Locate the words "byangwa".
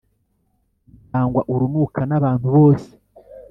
1.05-1.41